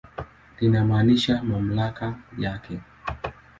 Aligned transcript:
Linamaanisha 0.59 1.43
mamlaka 1.43 2.19
yake. 2.37 2.79